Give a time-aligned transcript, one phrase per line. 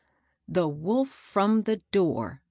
[0.37, 2.39] "* The wolf from the door!